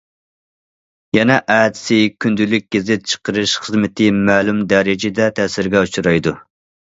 [1.17, 6.35] يەنى ئەتىسى كۈندىلىك گېزىت چىقىرىش خىزمىتى مەلۇم دەرىجىدە تەسىرگە ئۇچرايدۇ.